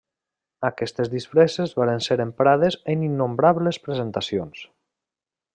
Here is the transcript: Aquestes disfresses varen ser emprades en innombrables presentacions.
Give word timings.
Aquestes 0.69 1.11
disfresses 1.11 1.75
varen 1.81 2.01
ser 2.07 2.19
emprades 2.27 2.79
en 2.95 3.07
innombrables 3.11 3.81
presentacions. 3.87 4.69